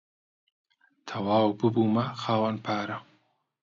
[1.07, 2.97] تەواو ببوومە خاوەن پارە.